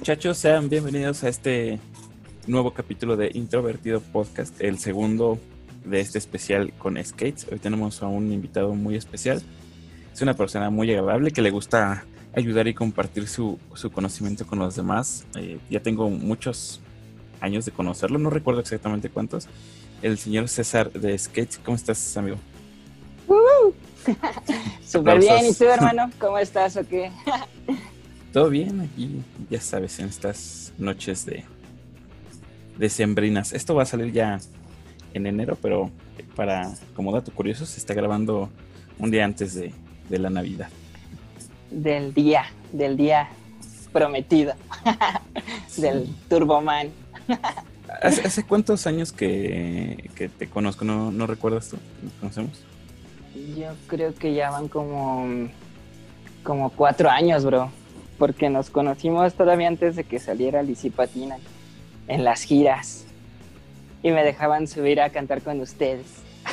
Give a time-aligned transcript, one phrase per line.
[0.00, 1.78] Muchachos, sean bienvenidos a este
[2.46, 5.38] nuevo capítulo de Introvertido Podcast, el segundo
[5.84, 7.46] de este especial con Skates.
[7.52, 9.42] Hoy tenemos a un invitado muy especial.
[10.10, 13.58] Es una persona muy agradable que le gusta ayudar y compartir su,
[13.92, 15.26] conocimiento con los demás.
[15.36, 16.80] Eh, ya tengo muchos
[17.42, 19.48] años de conocerlo, no recuerdo exactamente cuántos.
[20.00, 22.38] El señor César de Skates, ¿cómo estás, amigo?
[23.28, 23.70] Uh,
[24.82, 26.10] Súper bien, ¿y tú, hermano?
[26.18, 27.12] ¿Cómo estás o qué?
[28.32, 31.44] Todo bien aquí, ya sabes, en estas noches de
[32.78, 33.52] decembrinas.
[33.52, 34.38] Esto va a salir ya
[35.14, 35.90] en enero, pero
[36.36, 38.48] para como dato curioso, se está grabando
[39.00, 39.72] un día antes de,
[40.10, 40.68] la Navidad.
[41.72, 43.28] Del día, del día
[43.92, 44.54] prometido,
[45.76, 46.90] del Turboman.
[48.02, 50.84] ¿Hace, cuántos años que, te conozco?
[50.84, 51.78] ¿No, ¿No recuerdas tú?
[52.00, 52.62] ¿Nos conocemos?
[53.58, 55.48] Yo creo que ya van como,
[56.44, 57.72] como cuatro años, bro
[58.20, 60.62] porque nos conocimos todavía antes de que saliera
[60.94, 61.38] Patina
[62.06, 63.06] en las giras
[64.02, 66.04] y me dejaban subir a cantar con ustedes.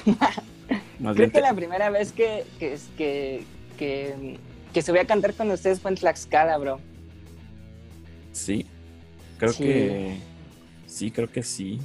[1.14, 3.44] Creo que la primera vez que, que,
[3.78, 6.80] que, subí a cantar con ustedes fue en Tlaxcala, bro.
[8.32, 8.66] Sí,
[9.38, 10.18] creo que
[10.86, 11.80] sí, creo que sí.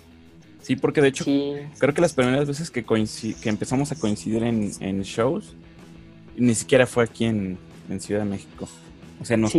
[0.63, 5.03] Sí, porque de hecho creo que las primeras veces que, que empezamos a coincidir en,
[5.03, 5.57] shows,
[6.37, 7.59] ni siquiera fue aquí en
[7.99, 8.69] Ciudad de México.
[9.23, 9.53] O sea, nos,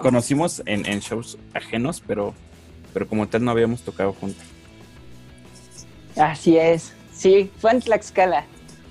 [0.00, 2.34] conocimos en, shows ajenos, pero,
[2.92, 4.44] pero como tal no habíamos tocado juntos.
[6.16, 6.92] Así es.
[7.14, 8.44] Sí, fue en Tlaxcala.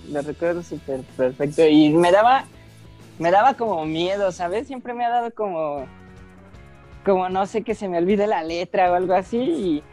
[0.09, 1.67] Lo recuerdo súper perfecto.
[1.67, 2.45] Y me daba,
[3.19, 4.65] me daba como miedo, ¿sabes?
[4.65, 5.85] Siempre me ha dado como,
[7.05, 9.37] como no sé, que se me olvide la letra o algo así.
[9.37, 9.83] Y,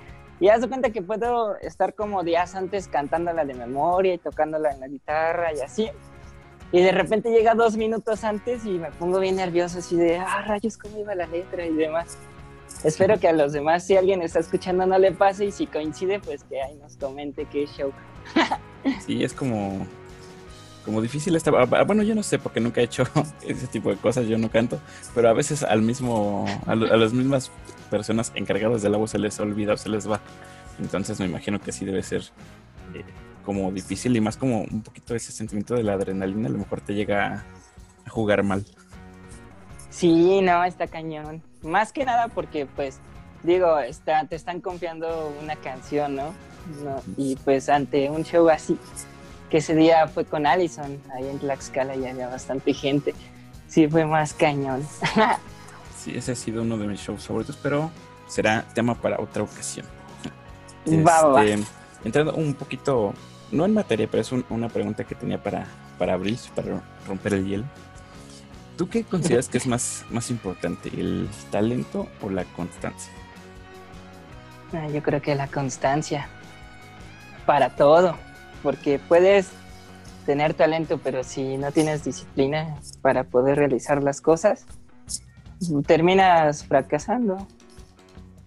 [0.40, 4.70] y haz de cuenta que puedo estar como días antes cantándola de memoria y tocándola
[4.70, 5.90] en la guitarra y así.
[6.72, 10.42] Y de repente llega dos minutos antes y me pongo bien nervioso, así de, ah,
[10.42, 12.16] rayos, ¿cómo iba la letra y demás?
[12.82, 16.18] Espero que a los demás, si alguien está escuchando, no le pase y si coincide,
[16.18, 17.92] pues que ahí nos comente qué show.
[19.06, 19.86] sí, es como,
[20.84, 21.50] como difícil esta...
[21.50, 23.04] Ah, ah, bueno, yo no sé porque nunca he hecho
[23.46, 24.80] ese tipo de cosas, yo no canto,
[25.14, 27.52] pero a veces al mismo, a, las mismas
[27.90, 30.20] personas encargadas del agua se les olvida o se les va.
[30.80, 32.22] Entonces me imagino que sí debe ser
[32.94, 33.04] eh,
[33.42, 36.80] como difícil y más como un poquito ese sentimiento de la adrenalina a lo mejor
[36.80, 37.44] te llega
[38.04, 38.64] a jugar mal.
[39.90, 41.42] Sí, no, está cañón.
[41.62, 42.98] Más que nada porque pues
[43.42, 46.32] digo, está, te están confiando una canción, ¿no?
[47.16, 48.78] Y pues ante un show así,
[49.50, 53.14] que ese día fue con Allison, ahí en Tlaxcala y había bastante gente.
[53.68, 54.86] Sí, fue más cañón.
[55.98, 57.90] sí, ese ha sido uno de mis shows favoritos, pero
[58.28, 59.86] será tema para otra ocasión.
[60.84, 61.64] Este,
[62.04, 63.14] entrando un poquito
[63.52, 65.66] no en materia, pero es una pregunta que tenía para,
[65.98, 67.64] para abrir, para romper el hielo.
[68.76, 73.12] ¿Tú qué consideras que es más, más importante, el talento o la constancia?
[74.72, 76.28] Ah, yo creo que la constancia,
[77.44, 78.16] para todo,
[78.62, 79.50] porque puedes
[80.24, 84.64] tener talento, pero si no tienes disciplina para poder realizar las cosas,
[85.86, 87.46] terminas fracasando.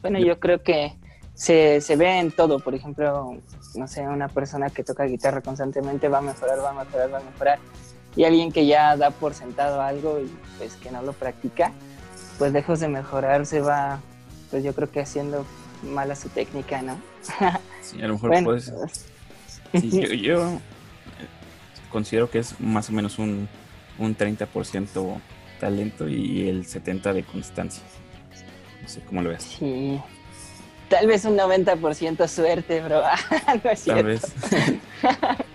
[0.01, 0.93] Bueno, yo creo que
[1.35, 3.37] se, se ve en todo, por ejemplo,
[3.75, 7.17] no sé, una persona que toca guitarra constantemente va a mejorar, va a mejorar, va
[7.19, 7.59] a mejorar.
[8.15, 11.73] Y alguien que ya da por sentado algo y pues que no lo practica,
[12.39, 13.99] pues lejos de mejorar se va,
[14.49, 15.45] pues yo creo que haciendo
[15.83, 16.97] mala su técnica, ¿no?
[17.81, 18.73] sí, a lo mejor puedes...
[19.73, 20.59] yo, eh,
[21.91, 23.49] considero que es más o menos un,
[23.99, 25.19] un 30%
[25.59, 27.83] talento y el 70% de constancia.
[28.81, 29.43] No sé cómo lo ves.
[29.43, 29.99] Sí,
[30.89, 33.01] Tal vez un 90% suerte, bro.
[33.63, 34.03] no es cierto.
[34.03, 34.79] Tal vez.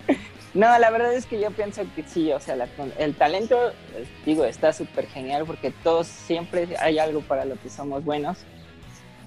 [0.53, 2.57] no, la verdad es que yo pienso que sí, o sea,
[2.97, 3.71] el talento,
[4.25, 8.39] digo, está súper genial porque todos siempre hay algo para lo que somos buenos,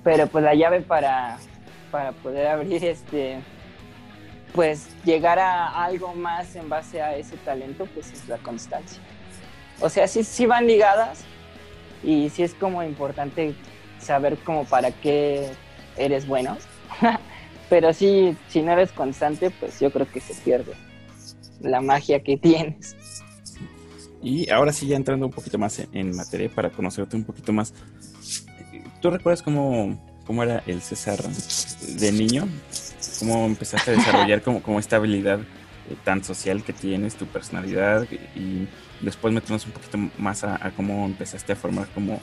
[0.03, 1.39] pero pues la llave para,
[1.91, 3.39] para poder abrir este,
[4.53, 9.01] pues llegar a algo más en base a ese talento, pues es la constancia.
[9.81, 11.25] O sea, sí, sí van ligadas
[12.03, 13.55] y sí es como importante
[13.99, 15.51] saber como para qué
[15.97, 16.57] eres bueno.
[17.71, 20.75] Pero sí, si no eres constante, pues yo creo que se pierde
[21.61, 22.95] la magia que tienes.
[24.23, 27.75] Y ahora sí, ya entrando un poquito más en materia para conocerte un poquito más.
[29.01, 32.49] ¿Tú recuerdas cómo, cómo era el César de niño?
[33.19, 38.07] ¿Cómo empezaste a desarrollar como, como esta habilidad eh, tan social que tienes, tu personalidad?
[38.35, 38.67] Y
[39.03, 42.19] después meternos un poquito más a, a cómo empezaste a formar como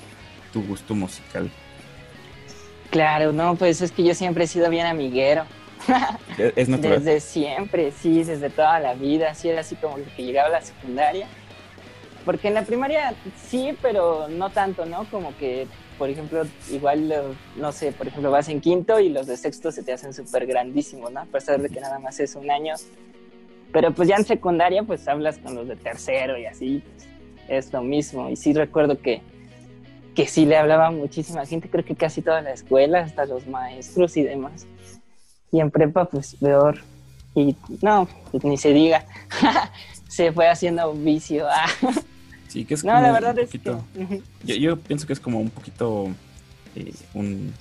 [0.52, 1.52] tu gusto musical.
[2.92, 5.46] Claro, no, pues es que yo siempre he sido bien amiguero.
[6.38, 7.04] Es natural.
[7.04, 10.62] Desde siempre, sí, desde toda la vida, sí, era así como que llegaba a la
[10.62, 11.28] secundaria.
[12.24, 13.16] Porque en la primaria
[13.48, 15.06] sí, pero no tanto, ¿no?
[15.10, 15.68] Como que
[16.02, 16.42] por ejemplo,
[16.72, 17.14] igual,
[17.58, 20.48] no sé, por ejemplo, vas en quinto y los de sexto se te hacen súper
[20.48, 21.20] grandísimos, ¿no?
[21.20, 22.74] A pesar de que nada más es un año.
[23.72, 27.08] Pero pues ya en secundaria, pues hablas con los de tercero y así, pues,
[27.48, 28.32] es lo mismo.
[28.32, 29.22] Y sí recuerdo que,
[30.16, 34.18] que sí le hablaba muchísima gente, creo que casi toda la escuela, hasta los maestros
[34.18, 34.68] y demás.
[35.52, 36.80] Y en prepa, pues peor.
[37.36, 39.06] Y no, pues, ni se diga.
[40.10, 41.48] se fue haciendo vicio.
[42.48, 43.86] sí, que es como la verdad un poquito,
[44.44, 46.10] yo, pienso que es como un poquito
[46.76, 47.54] eh, un,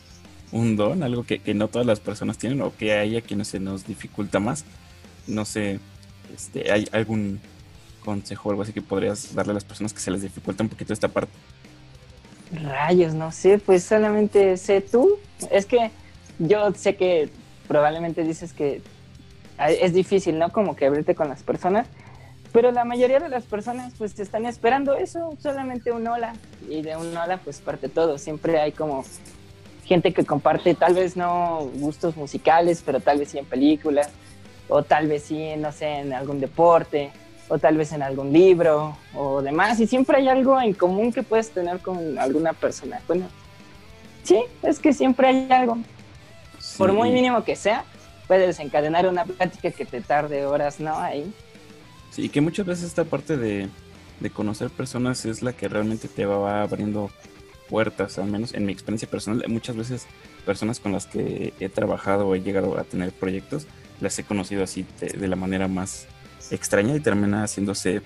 [0.50, 3.48] un, don, algo que, que, no todas las personas tienen o que hay a quienes
[3.48, 4.64] se nos dificulta más.
[5.28, 5.78] No sé,
[6.34, 7.40] este, ¿hay algún
[8.04, 10.68] consejo o algo así que podrías darle a las personas que se les dificulta un
[10.68, 11.32] poquito esta parte?
[12.52, 15.18] Rayos, no sé, pues solamente sé tú.
[15.50, 15.90] Es que
[16.38, 17.30] yo sé que
[17.68, 18.82] probablemente dices que
[19.58, 20.50] es difícil, ¿no?
[20.50, 21.86] Como que abrirte con las personas,
[22.52, 26.34] pero la mayoría de las personas pues te están esperando eso, solamente un hola.
[26.68, 28.18] Y de un hola pues parte todo.
[28.18, 29.04] Siempre hay como
[29.84, 34.08] gente que comparte tal vez no gustos musicales, pero tal vez sí en películas,
[34.68, 37.10] o tal vez sí, no sé, en algún deporte,
[37.50, 39.78] o tal vez en algún libro, o demás.
[39.80, 43.02] Y siempre hay algo en común que puedes tener con alguna persona.
[43.06, 43.26] Bueno,
[44.22, 45.76] sí, es que siempre hay algo.
[46.78, 47.84] Por muy mínimo que sea,
[48.28, 50.96] puede desencadenar una plática que te tarde horas, ¿no?
[50.96, 51.34] Ahí.
[52.10, 53.68] Sí, que muchas veces esta parte de,
[54.32, 57.10] conocer personas es la que realmente te va abriendo
[57.68, 60.06] puertas, al menos en mi experiencia personal, muchas veces
[60.46, 63.66] personas con las que he trabajado o he llegado a tener proyectos,
[64.00, 66.06] las he conocido así de, la manera más
[66.50, 68.02] extraña y termina haciéndose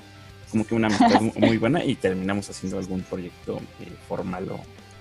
[0.50, 4.61] como que una amistad muy buena y terminamos haciendo algún proyecto eh, formal o,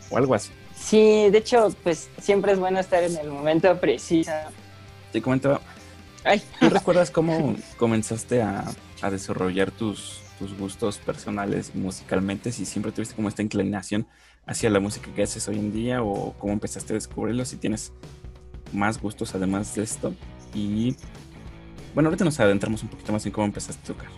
[0.10, 0.52] o, algo así.
[0.76, 4.32] Sí, de hecho, pues siempre es bueno estar en el momento preciso.
[5.12, 5.62] Te comentaba,
[6.60, 8.66] ¿tú recuerdas cómo comenzaste a,
[9.02, 14.08] a desarrollar tus, tus gustos personales musicalmente, si siempre tuviste como esta inclinación
[14.46, 17.94] hacia la música que haces hoy en día o cómo empezaste a descubrirlo, si tienes
[18.72, 20.14] más gustos además de esto.
[20.54, 20.96] Y
[21.94, 24.10] bueno, ahorita nos adentramos un poquito más en cómo empezaste a tocar.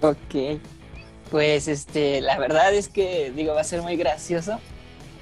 [0.00, 0.60] Ok,
[1.30, 4.60] pues este, la verdad es que digo, va a ser muy gracioso,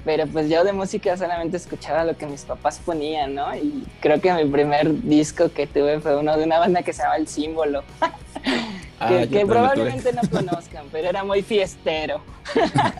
[0.05, 3.55] pero pues yo de música solamente escuchaba lo que mis papás ponían, ¿no?
[3.55, 7.03] Y creo que mi primer disco que tuve fue uno de una banda que se
[7.03, 7.83] llama El Símbolo.
[8.99, 12.19] Ah, que, probablemente no conozcan, pero era muy fiestero.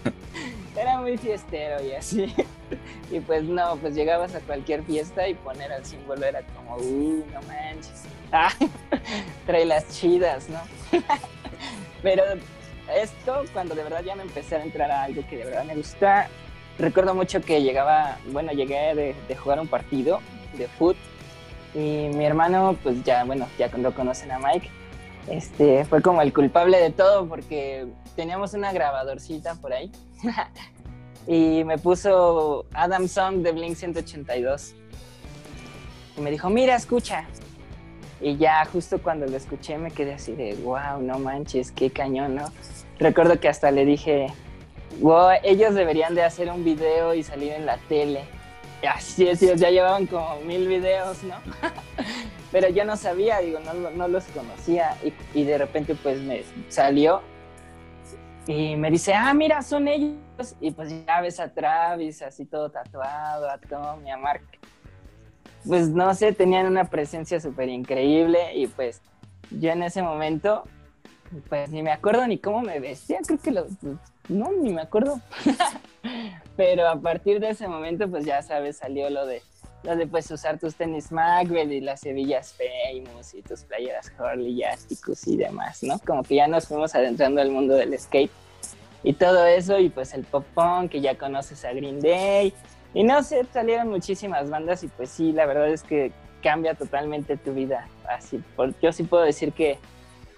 [0.80, 2.32] era muy fiestero y así.
[3.12, 7.24] Y pues no, pues llegabas a cualquier fiesta y poner el símbolo era como, uh,
[7.34, 8.04] no manches.
[9.46, 10.60] Trae las chidas, ¿no?
[12.04, 12.24] pero
[12.94, 15.76] esto, cuando de verdad ya me empecé a entrar a algo que de verdad me
[15.76, 16.28] gusta,
[16.78, 20.20] recuerdo mucho que llegaba, bueno, llegué de, de jugar un partido
[20.58, 20.98] de fútbol
[21.74, 24.70] y mi hermano, pues ya, bueno, ya cuando conocen a Mike,
[25.28, 29.92] este, fue como el culpable de todo porque teníamos una grabadorcita por ahí
[31.28, 34.74] y me puso Adam Song de Blink 182
[36.18, 37.26] y me dijo, mira, escucha.
[38.20, 42.36] Y ya justo cuando lo escuché me quedé así de, wow, no manches, qué cañón,
[42.36, 42.52] ¿no?
[42.98, 44.28] Recuerdo que hasta le dije,
[45.02, 48.22] wow, ellos deberían de hacer un video y salir en la tele.
[48.82, 51.36] Y así es, ya llevaban como mil videos, ¿no?
[52.52, 54.96] pero yo no sabía, digo, no, no los conocía
[55.34, 57.22] y, de repente pues me salió
[58.48, 60.56] y me dice, ah, mira, son ellos.
[60.62, 64.44] Y pues ya ves a Travis así todo tatuado, a Tommy, a Mark.
[65.66, 69.02] Pues no sé, tenían una presencia súper increíble y pues
[69.52, 70.64] yo en ese momento,
[71.50, 73.68] pues ni me acuerdo ni cómo me vestía, creo que lo,
[74.30, 75.20] no, ni me acuerdo.
[76.56, 79.42] Pero a partir de ese momento, pues ya sabes, salió lo de
[79.84, 85.28] donde puedes usar tus tenis Macbeth y las hebillas Famous y tus playeras Harley Asticus
[85.28, 86.00] y demás, ¿no?
[86.00, 88.32] Como que ya nos fuimos adentrando al mundo del skate
[89.04, 92.54] y todo eso y pues el pop punk que ya conoces a Green Day
[92.94, 97.38] y no sé, salieron muchísimas bandas y pues sí, la verdad es que cambia totalmente
[97.38, 97.88] tu vida.
[98.08, 98.42] Así,
[98.82, 99.78] yo sí puedo decir que,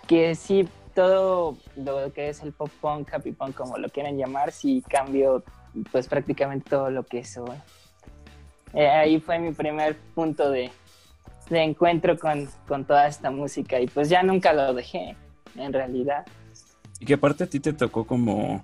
[0.08, 3.12] que sí, todo lo que es el pop punk,
[3.56, 5.44] como lo quieren llamar, sí cambió
[5.92, 7.58] pues prácticamente todo lo que soy.
[8.74, 10.72] Eh, ahí fue mi primer punto de,
[11.50, 12.48] encuentro con,
[12.86, 15.16] toda esta música y pues ya nunca lo dejé,
[15.56, 16.26] en realidad.
[17.00, 18.64] Y que aparte a ti te tocó como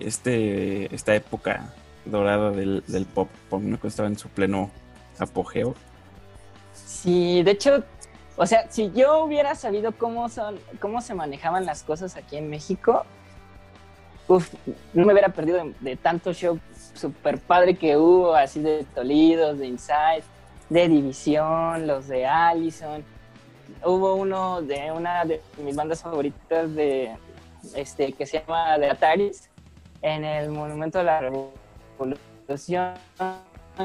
[0.00, 1.72] este esta época
[2.04, 3.80] dorada del, pop punk, ¿no?
[3.80, 4.70] Que estaba en su pleno
[5.18, 5.74] apogeo.
[6.72, 7.84] Sí, de hecho,
[8.36, 12.50] o sea, si yo hubiera sabido cómo son, cómo se manejaban las cosas aquí en
[12.50, 13.04] México,
[14.26, 14.52] uf,
[14.94, 16.58] no me hubiera perdido de, de tanto show
[16.94, 20.24] super padre que hubo, así de Tolidos, de Inside,
[20.68, 23.04] de División, los de Allison.
[23.84, 27.16] Hubo uno de una de mis bandas favoritas de
[27.74, 29.48] este que se llama de Ataris
[30.02, 32.94] en el Monumento de la Revolución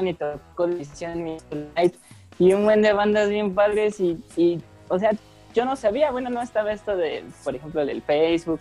[0.02, 1.94] y tocó Light
[2.38, 5.12] y un buen de bandas bien padres y, y, o sea,
[5.54, 8.60] yo no sabía, bueno, no estaba esto de, por ejemplo, del Facebook,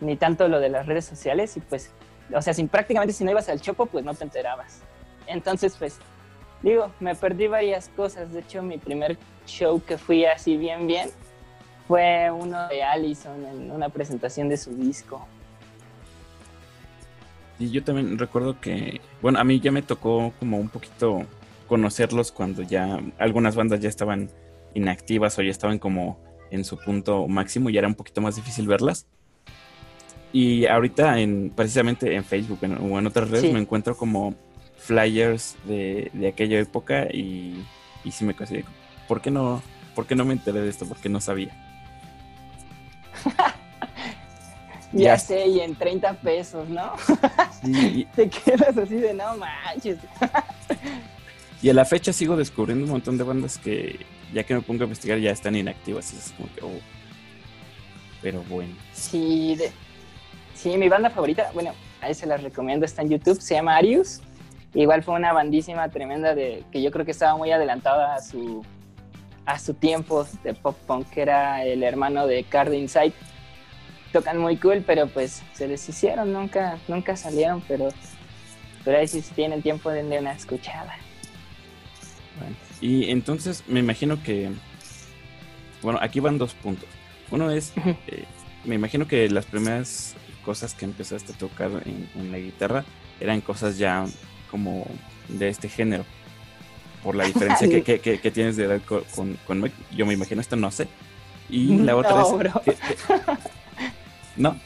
[0.00, 1.90] ni tanto lo de las redes sociales y pues,
[2.32, 4.80] o sea, sin, prácticamente si no ibas al Chopo, pues no te enterabas.
[5.26, 5.98] Entonces, pues,
[6.62, 8.32] digo, me perdí varias cosas.
[8.32, 11.10] De hecho, mi primer show que fui así bien, bien,
[11.86, 15.26] fue uno de Allison en una presentación de su disco.
[17.58, 21.24] Y yo también recuerdo que, bueno, a mí ya me tocó como un poquito
[21.68, 24.30] conocerlos cuando ya algunas bandas ya estaban
[24.74, 26.18] inactivas o ya estaban como
[26.50, 29.06] en su punto máximo y era un poquito más difícil verlas.
[30.34, 34.34] Y ahorita en precisamente en Facebook o en otras redes me encuentro como
[34.76, 37.64] flyers de, aquella época y,
[38.02, 38.64] y sí me casi
[39.06, 39.62] ¿por qué no,
[39.94, 40.86] por qué no me enteré de esto?
[40.86, 41.54] Porque no sabía.
[44.92, 46.94] ya, sé, y en 30 pesos, ¿no?
[48.16, 49.98] Te quedas así de no manches.
[51.62, 54.00] y a la fecha sigo descubriendo un montón de bandas que
[54.32, 56.12] ya que me pongo a investigar ya están inactivas.
[56.12, 56.80] Es como que, oh.
[58.20, 58.74] Pero bueno.
[58.92, 59.56] Sí,
[60.64, 64.22] sí, mi banda favorita, bueno, ahí se las recomiendo, está en YouTube, se llama Arius.
[64.72, 68.64] Igual fue una bandísima tremenda de que yo creo que estaba muy adelantada a su
[69.44, 73.12] a su tiempo de pop punk, que era el hermano de Card Inside.
[74.10, 77.90] Tocan muy cool, pero pues se deshicieron, nunca, nunca salieron, pero,
[78.86, 80.96] pero ahí sí tienen tiempo de una escuchada.
[82.80, 84.50] y entonces me imagino que,
[85.82, 86.88] bueno, aquí van dos puntos.
[87.30, 87.74] Uno es,
[88.06, 88.24] eh,
[88.64, 92.84] me imagino que las primeras cosas que empezaste a tocar en la guitarra
[93.20, 94.06] eran cosas ya
[94.50, 94.86] como
[95.28, 96.04] de este género
[97.04, 99.76] por la diferencia que, tienes de edad con, con, Mike.
[99.94, 100.88] Yo me imagino esto, no sé.
[101.50, 102.22] Y la otra
[102.64, 102.78] es...
[104.36, 104.58] ¿No?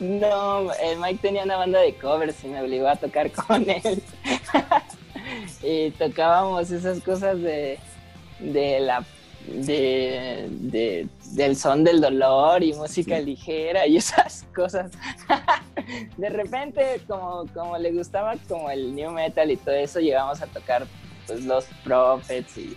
[0.00, 4.02] No, el Mike tenía una banda de covers y me obligó a tocar con él.
[5.62, 7.78] y tocábamos esas cosas de,
[8.40, 9.04] de la
[9.46, 14.90] de, del son del dolor y música ligera y esas cosas.
[16.16, 20.46] de repente, como, como le gustaba como el new metal y todo eso, llegamos a
[20.46, 20.86] tocar
[21.26, 22.76] pues, los Prophets y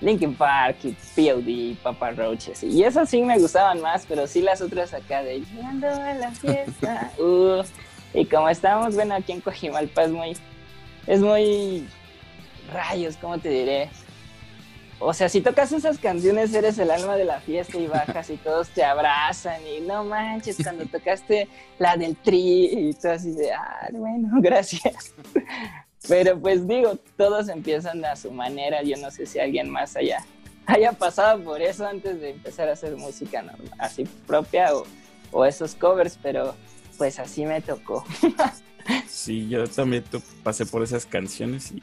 [0.00, 2.62] Linkin Park y POD, Papa Roaches.
[2.62, 6.30] Y esas sí me gustaban más, pero sí las otras acá de Llegando a la
[6.30, 7.10] fiesta.
[7.18, 7.62] Uh,
[8.12, 10.36] y como estamos, bueno, aquí en Cojimalpa es muy,
[11.06, 11.88] es muy
[12.72, 13.90] rayos, ¿cómo te diré?
[14.98, 18.36] O sea, si tocas esas canciones eres el alma de la fiesta y bajas y
[18.36, 21.48] todos te abrazan y no manches, cuando tocaste
[21.78, 25.12] la del tri y todo así de, ah, bueno, gracias.
[26.08, 28.82] Pero pues digo, todos empiezan a su manera.
[28.82, 30.24] Yo no sé si alguien más haya,
[30.66, 34.70] haya pasado por eso antes de empezar a hacer música normal, así propia
[35.32, 36.54] o, esos covers, pero
[36.96, 38.04] pues así me tocó.
[39.08, 40.04] Sí, yo también
[40.42, 41.82] pasé por esas canciones y,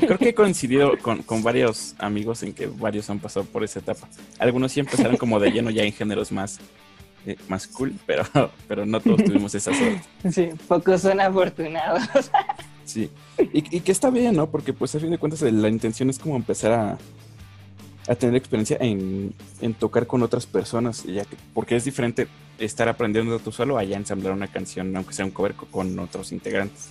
[0.00, 4.08] creo que he coincidido con, varios amigos en que varios han pasado por esa etapa.
[4.38, 6.58] Algunos sí empezaron como de lleno ya en géneros más,
[7.26, 8.24] eh, más cool, pero,
[8.68, 10.02] pero no todos tuvimos esa suerte.
[10.30, 12.02] Sí, pocos son afortunados.
[12.84, 13.10] Sí.
[13.52, 14.50] Y, que está bien, ¿no?
[14.50, 16.98] Porque pues a fin de cuentas la intención es como empezar a,
[18.08, 19.34] a tener experiencia en,
[19.78, 22.28] tocar con otras personas, ya que, porque es diferente
[22.58, 26.88] estar aprendiendo tú solo allá ensamblar una canción, aunque sea un cover con otros integrantes.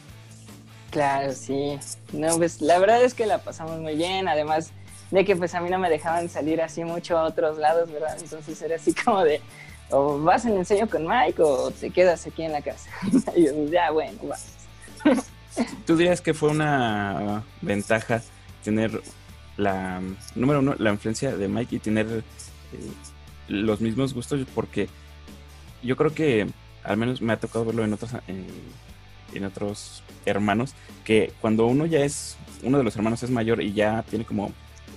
[0.91, 1.77] Claro, sí.
[2.13, 4.71] No, pues la verdad es que la pasamos muy bien, además
[5.11, 8.17] de que pues a mí no me dejaban salir así mucho a otros lados, ¿verdad?
[8.21, 9.41] Entonces era así como de,
[9.89, 12.89] o vas en enseño con Mike o te quedas aquí en la casa.
[13.35, 14.47] y yo, ya, bueno, vas.
[15.85, 18.21] ¿Tú dirías que fue una ventaja
[18.63, 19.01] tener
[19.55, 20.01] la,
[20.35, 22.23] número uno, la influencia de Mike y tener eh,
[23.47, 24.45] los mismos gustos?
[24.53, 24.89] Porque
[25.81, 26.47] yo creo que
[26.83, 28.11] al menos me ha tocado verlo en otros,
[29.33, 30.73] en, otros hermanos,
[31.05, 34.51] que cuando uno ya es, uno de los hermanos es mayor y ya tiene como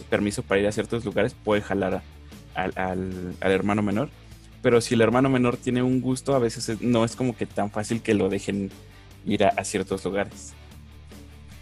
[0.08, 2.02] permiso para ir a ciertos lugares, puede jalar
[2.54, 4.08] al, al hermano menor.
[4.62, 7.70] Pero si el hermano menor tiene un gusto, a veces no es como que tan
[7.70, 8.70] fácil que lo dejen
[9.26, 10.52] ir a, ciertos lugares.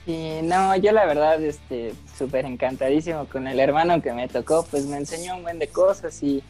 [0.07, 4.87] Y no, yo la verdad, este, súper encantadísimo con el hermano que me tocó, pues
[4.87, 6.43] me enseñó un buen de cosas y,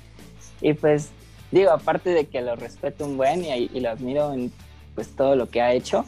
[0.61, 1.11] y pues
[1.51, 4.53] digo, aparte de que lo respeto un buen y, y, lo admiro en
[4.99, 6.05] pues todo lo que ha hecho,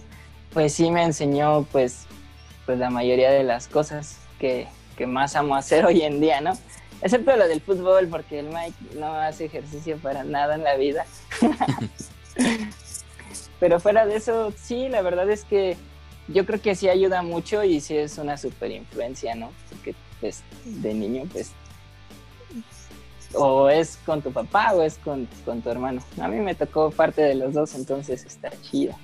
[0.52, 2.06] pues sí me enseñó pues,
[2.66, 4.66] pues la mayoría de las cosas que,
[4.97, 6.59] que más amo hacer hoy en día, ¿no?
[7.00, 11.06] Excepto lo del fútbol, porque el Mike no hace ejercicio para nada en la vida.
[13.61, 15.76] Pero fuera de eso, sí, la verdad es que
[16.26, 19.52] yo creo que sí ayuda mucho y sí es una super influencia, ¿no?
[19.68, 21.52] Porque pues de niño, pues,
[23.35, 26.03] o es con tu papá o es con, tu hermano.
[26.21, 28.95] A mí me tocó parte de los dos, entonces está chido.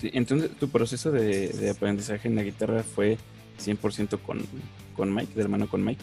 [0.00, 3.18] Sí, entonces tu proceso de, aprendizaje en la guitarra fue
[3.64, 4.46] 100% con,
[4.96, 6.02] con Mike, de hermano con Mike.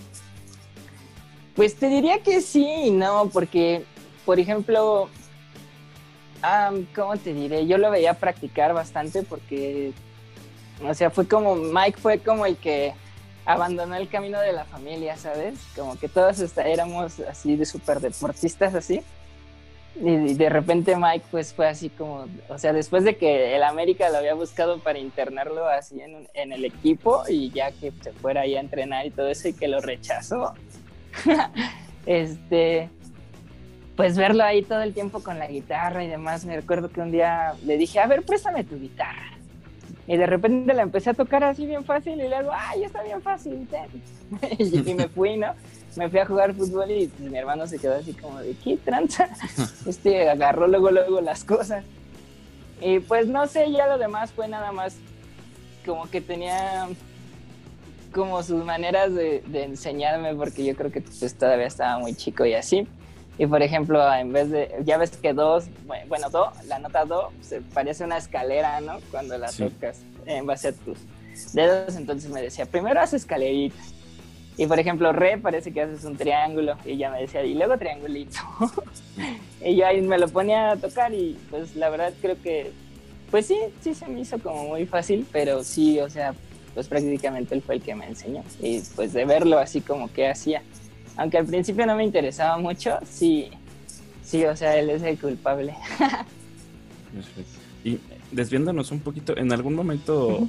[1.56, 3.86] Pues te diría que sí y no, porque,
[4.26, 5.10] por ejemplo,
[6.94, 7.66] ¿cómo te diré?
[7.66, 9.94] Yo lo veía practicar bastante porque,
[10.86, 12.94] o sea, fue como, Mike fue como el que
[13.46, 15.60] abandonó el camino de la familia, ¿sabes?
[15.76, 19.02] Como que todos éramos así de súper deportistas así.
[19.98, 24.10] Y de repente Mike pues fue así como, o sea, después de que el América
[24.10, 28.42] lo había buscado para internarlo así en, en el equipo y ya que se fuera
[28.42, 30.54] ahí a entrenar y todo eso y que lo rechazó,
[32.06, 32.90] este,
[33.96, 37.12] pues verlo ahí todo el tiempo con la guitarra y demás, me recuerdo que un
[37.12, 39.35] día le dije, a ver, préstame tu guitarra.
[40.08, 43.22] Y de repente la empecé a tocar así bien fácil y luego, ay, está bien
[43.22, 43.68] fácil.
[44.60, 45.54] y, me fui, ¿no?
[45.96, 48.78] Me fui a jugar fútbol y pues, mi hermano se quedó así como de, ¿qué
[48.78, 49.30] tranza?
[49.88, 51.84] Este agarró luego, luego las cosas.
[52.82, 54.98] Y pues no sé, ya lo demás fue nada más
[55.86, 56.88] como que tenía
[58.14, 62.54] como sus maneras de, enseñarme porque yo creo que pues todavía estaba muy chico y
[62.54, 62.88] así.
[63.38, 65.66] Y por ejemplo, en vez de, ya ves que dos,
[66.08, 69.00] bueno, do, la nota do, se parece una escalera, ¿no?
[69.12, 70.98] Cuando la tocas en base a tus
[71.54, 73.94] dedos, entonces me decía, primero haces escaleritas.
[74.58, 76.78] Y por ejemplo, re parece que haces un triángulo.
[76.86, 78.40] Y ya me decía, y luego triangulito.
[79.66, 82.72] y yo ahí me lo ponía a tocar y pues la verdad creo que,
[83.32, 86.34] pues sí, sí se me hizo como muy fácil, pero sí, o sea,
[86.74, 88.44] pues prácticamente él fue el que me enseñó.
[88.62, 90.62] Y pues de verlo así como que hacía
[91.18, 93.50] aunque al principio no me interesaba mucho, sí,
[94.24, 95.74] sí, o sea, él es el culpable.
[97.84, 98.00] y
[98.32, 100.48] desviándonos un poquito, ¿en algún momento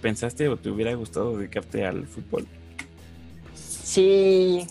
[0.00, 2.46] pensaste o te hubiera gustado dedicarte al fútbol?
[3.54, 4.66] Sí,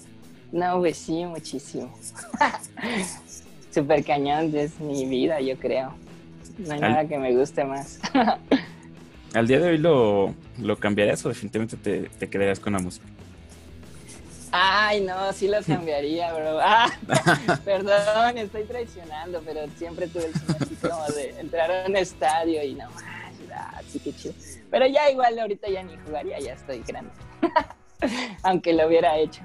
[0.51, 1.93] no, pues sí, muchísimo.
[3.73, 5.93] Super cañón, es mi vida, yo creo.
[6.57, 7.99] No hay nada que me guste más.
[9.33, 13.05] ¿Al día de hoy lo, lo cambiarías o definitivamente te, te quedarías con la música?
[14.51, 16.59] Ay, no, sí lo cambiaría, bro.
[16.71, 16.89] Ah,
[17.65, 22.63] perdón, estoy traicionando, pero siempre tuve el sueño así como de entrar a un estadio
[22.63, 23.03] y no más,
[23.75, 24.33] así que chido.
[24.69, 27.11] Pero ya igual ahorita ya ni jugaría, ya estoy grande.
[28.43, 29.41] Aunque lo hubiera hecho.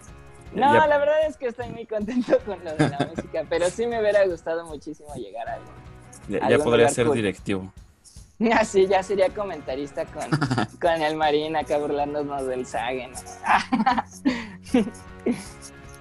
[0.53, 3.87] No, la verdad es que estoy muy contento con lo de la música, pero sí
[3.87, 5.71] me hubiera gustado muchísimo llegar a algo.
[6.29, 7.73] Ya, podría ser directivo.
[8.53, 10.25] Así ya sería comentarista con,
[10.81, 13.13] con el Marín acá burlándonos del Sagen.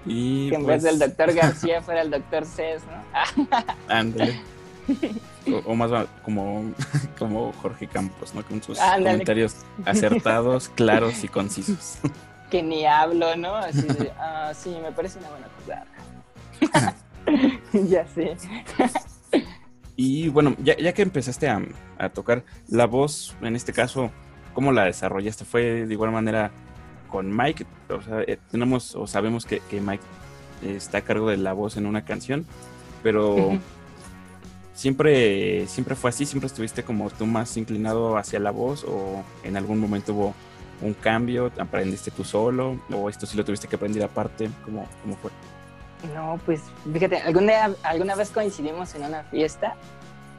[0.05, 3.47] y que en vez del pues doctor García fuera el doctor Cés, ¿no?
[3.87, 4.39] Ándale.
[5.65, 6.73] O, más como,
[7.17, 8.43] como Jorge Campos, ¿no?
[8.43, 11.99] Con sus comentarios acertados, claros y concisos.
[12.49, 13.55] Que ni hablo, ¿no?
[13.55, 16.93] Así de, ah, sí, me parece una buena cosa.
[17.73, 18.37] ya sé.
[19.95, 21.61] Y bueno, ya, ya que empezaste a,
[22.13, 24.11] tocar la voz, en este caso,
[24.53, 25.45] ¿cómo la desarrollaste?
[25.45, 26.51] ¿Fue de igual manera
[27.09, 27.65] con Mike?
[27.89, 30.03] O sea, eh, tenemos o sabemos que, Mike
[30.63, 32.45] está a cargo de la voz en una canción,
[33.03, 33.59] pero
[34.73, 39.57] siempre, siempre fue así, siempre estuviste como tú más inclinado hacia la voz o en
[39.57, 40.33] algún momento hubo
[40.81, 45.15] un cambio, aprendiste tú solo o esto sí lo tuviste que aprender aparte, ¿cómo, cómo
[45.17, 45.31] fue?
[46.13, 46.61] No, pues
[46.91, 49.75] fíjate, alguna, alguna vez coincidimos en una fiesta,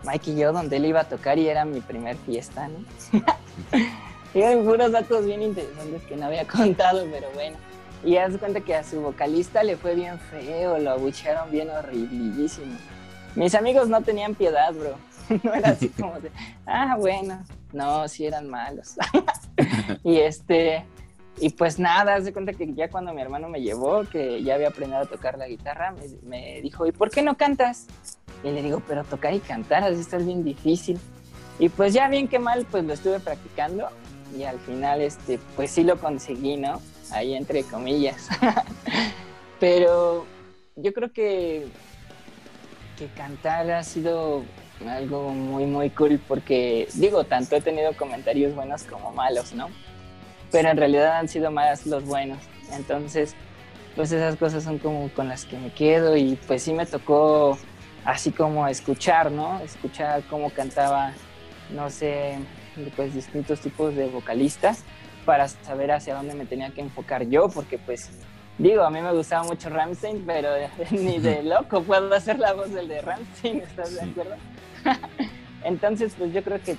[0.04, 2.84] Mike y yo, donde él iba a tocar y era mi primer fiesta, ¿no?
[4.34, 7.56] y eran puros datos bien interesantes que no había contado, pero bueno.
[8.04, 12.76] Y haz cuenta que a su vocalista le fue bien feo, lo abuchearon bien horriblísimo.
[13.34, 14.96] Mis amigos no tenían piedad, bro.
[15.42, 16.30] No era así como de,
[16.66, 17.42] ah, bueno.
[17.72, 18.94] No, sí eran malos.
[20.04, 20.84] y este,
[21.40, 24.54] y pues nada, haz de cuenta que ya cuando mi hermano me llevó, que ya
[24.54, 27.86] había aprendido a tocar la guitarra, me, dijo, ¿y por qué no cantas?
[28.44, 30.98] Y le digo, pero tocar y cantar, así está bien difícil.
[31.58, 33.88] Y pues ya bien que mal, pues lo estuve practicando
[34.36, 36.80] y al final, este, pues sí lo conseguí, ¿no?
[37.10, 38.28] Ahí entre comillas.
[39.60, 40.24] pero
[40.76, 41.66] yo creo que,
[42.96, 44.44] que cantar ha sido
[44.88, 49.68] algo muy, muy cool porque, digo, tanto he tenido comentarios buenos como malos, ¿no?
[50.50, 52.38] Pero en realidad han sido más los buenos.
[52.72, 53.34] Entonces,
[53.96, 57.58] pues esas cosas son como con las que me quedo y pues sí me tocó
[58.04, 59.60] así como escuchar, ¿no?
[59.60, 61.12] Escuchar cómo cantaba,
[61.70, 62.38] no sé,
[62.96, 64.84] pues distintos tipos de vocalistas
[65.24, 68.10] para saber hacia dónde me tenía que enfocar yo, porque pues
[68.58, 70.48] digo, a mí me gustaba mucho Ramstein, pero
[70.90, 74.36] ni de loco puedo hacer la voz del de Ramstein, ¿estás de acuerdo?
[75.64, 76.76] Entonces, pues yo creo que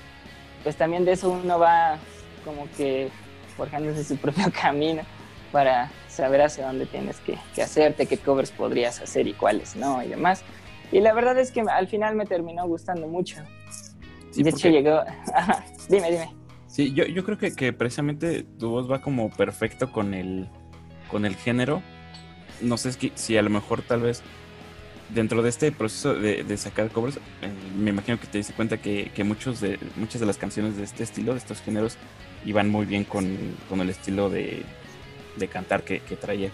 [0.64, 1.98] pues también de eso uno va
[2.44, 3.10] como que
[3.58, 5.04] forjándose su propio camino
[5.52, 10.08] para saber hacia dónde tienes que, hacerte, qué covers podrías hacer y cuáles no y
[10.08, 10.44] demás.
[10.92, 13.38] Y la verdad es que al final me terminó gustando mucho.
[14.36, 15.02] de hecho llegó...
[15.90, 16.30] dime, dime.
[16.68, 20.50] Sí, yo, yo creo que, que precisamente tu voz va como perfecto con el,
[21.10, 21.82] con el género.
[22.60, 24.22] No sé si, a lo mejor tal vez
[25.14, 29.10] dentro de este proceso de, sacar covers, eh, me imagino que te diste cuenta que,
[29.24, 31.98] muchos de, muchas de las canciones de este estilo, de estos géneros,
[32.46, 34.64] iban muy bien con, el estilo de,
[35.52, 36.54] cantar que, que, traías.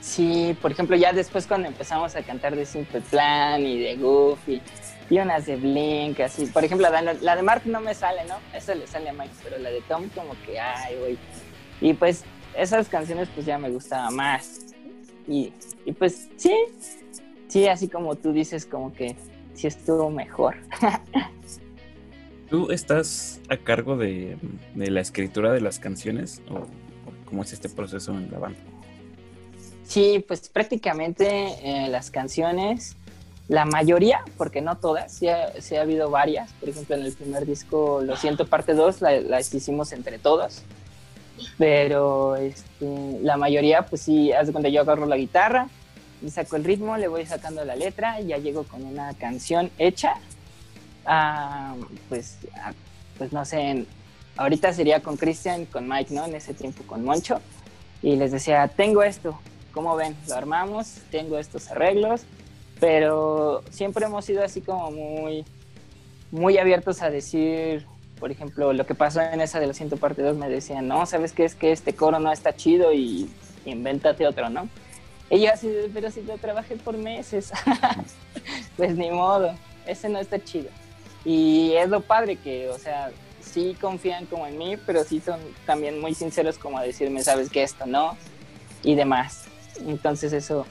[0.00, 4.62] Sí, por ejemplo, ya después cuando empezamos a cantar de Simple Plan y de Goofy
[5.10, 6.46] y unas de Blink, así.
[6.46, 8.36] Por ejemplo, la, de Mark no me sale, ¿no?
[8.56, 11.18] Esa le sale a Mike, pero la de Tom como que, ay, güey.
[11.80, 12.24] Y pues
[12.56, 14.60] esas canciones pues ya me gustaba más.
[15.28, 15.52] Y,
[15.84, 16.54] y pues sí,
[17.48, 19.16] sí, así como tú dices, como que
[19.54, 20.56] sí estuvo mejor.
[22.48, 24.36] ¿Tú estás a cargo de,
[24.74, 26.66] la escritura de las canciones o,
[27.24, 28.58] cómo es este proceso en la banda?
[29.84, 31.26] Sí, pues prácticamente
[31.62, 32.96] eh, las canciones,
[33.48, 36.52] la mayoría, porque no todas, sí ha, ha, habido varias.
[36.54, 40.62] Por ejemplo, en el primer disco, Lo siento, parte 2, la, las hicimos entre todos.
[41.58, 45.68] Pero este, la mayoría, pues sí, haz cuenta, yo agarro la guitarra,
[46.22, 49.70] y saco el ritmo, le voy sacando la letra y ya llego con una canción
[49.78, 50.14] hecha.
[52.08, 52.38] Pues,
[53.18, 53.86] pues no sé,
[54.36, 56.24] ahorita sería con Christian, con Mike, ¿no?
[56.24, 57.40] En ese tiempo con Moncho.
[58.02, 59.38] Y les decía, tengo esto,
[59.72, 60.16] ¿cómo ven?
[60.28, 62.22] Lo armamos, tengo estos arreglos,
[62.80, 65.44] pero siempre hemos sido así como muy,
[66.30, 67.86] muy abiertos a decir,
[68.18, 71.06] por ejemplo, lo que pasó en esa de los 100 parte 2 me decían, no,
[71.06, 71.44] ¿sabes qué?
[71.44, 73.30] Es que este coro no está chido y
[73.64, 74.68] invéntate otro, ¿no?
[75.30, 77.50] Y yo así, pero si lo trabajé por meses,
[78.76, 79.54] pues ni modo,
[79.86, 80.70] ese no está chido.
[81.26, 83.10] Y es lo padre que, o sea,
[83.40, 87.50] sí confían como en mí, pero sí son también muy sinceros como a decirme, sabes
[87.50, 88.16] que esto no,
[88.84, 89.46] y demás.
[89.84, 90.66] Entonces eso,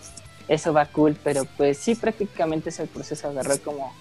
[0.48, 3.94] eso va cool, pero pues sí prácticamente es el proceso agarrar como,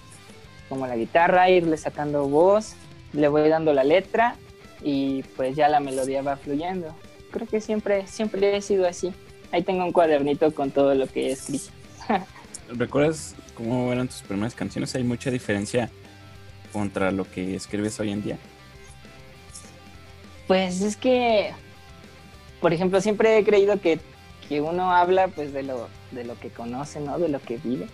[0.68, 2.74] como la guitarra, irle sacando voz,
[3.12, 4.36] le voy dando la letra
[4.80, 6.94] y pues ya la melodía va fluyendo.
[7.32, 9.12] Creo que siempre, siempre he sido así.
[9.50, 11.72] Ahí tengo un cuadernito con todo lo que he escrito.
[12.68, 14.94] ¿Recuerdas cómo eran tus primeras canciones?
[14.94, 15.90] ¿Hay mucha diferencia
[16.74, 18.38] contra lo que escribes hoy en día?
[20.48, 21.52] Pues es que,
[22.60, 24.00] por ejemplo, siempre he creído que,
[24.60, 27.18] uno habla pues de lo, de lo que conoce, ¿no?
[27.18, 27.88] De lo que vive.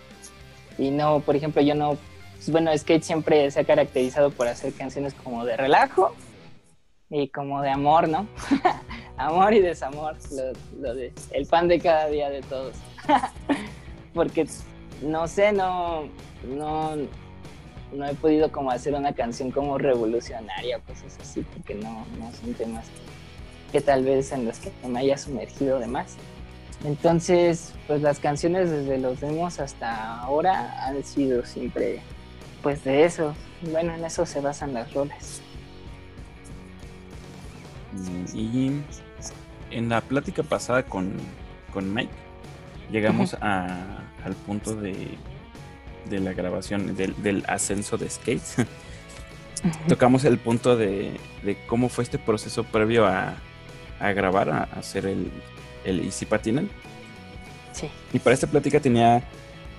[0.77, 1.97] Y no, por ejemplo, yo no,
[2.35, 6.13] pues, bueno, Skate siempre se ha caracterizado por hacer canciones como de relajo
[7.09, 8.27] y como de amor, ¿no?
[9.17, 10.17] amor y desamor,
[10.79, 12.75] lo, de el pan de cada día de todos.
[14.13, 14.47] Porque
[15.01, 16.09] no sé, no,
[16.47, 16.95] no,
[17.93, 22.31] no he podido como hacer una canción como revolucionaria o cosas así, porque no, no
[22.31, 22.85] son temas
[23.71, 26.17] que tal vez en los que me haya sumergido de más.
[26.83, 32.01] Entonces, pues las canciones desde los demos hasta ahora han sido siempre
[32.63, 33.35] pues de eso.
[33.71, 35.41] Bueno, en eso se basan las roles.
[38.33, 38.71] Y
[39.69, 41.17] en la plática pasada con,
[41.75, 42.11] Mike,
[42.91, 45.17] llegamos al punto de,
[46.09, 48.55] de la grabación, del, ascenso de Skates.
[49.87, 51.11] Tocamos el punto de,
[51.67, 53.35] cómo fue este proceso previo a,
[53.99, 55.31] grabar, a, hacer el,
[55.83, 56.69] el Easy Patinal.
[57.73, 57.87] Sí.
[58.13, 59.23] Y para esta plática tenía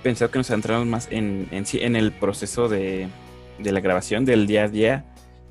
[0.03, 3.09] pensado que nos centramos más en, en, en el proceso de,
[3.59, 5.05] de la grabación, del día a día,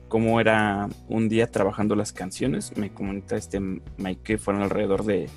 [0.07, 2.75] cómo era un día trabajando las canciones.
[2.75, 5.29] Me comunica este Mike que fueron alrededor de,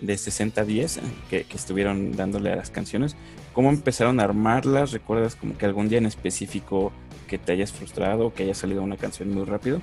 [0.00, 3.16] de 60 días que, que, estuvieron dándole a las canciones.
[3.56, 4.92] ¿Cómo empezaron a armarlas?
[4.92, 6.92] ¿Recuerdas como que algún día en específico
[7.26, 9.80] que te hayas frustrado o que haya salido una canción muy rápido?